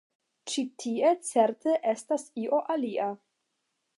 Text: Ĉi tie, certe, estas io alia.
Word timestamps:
Ĉi 0.51 0.61
tie, 0.83 1.11
certe, 1.27 1.77
estas 1.93 2.27
io 2.47 2.65
alia. 2.77 3.13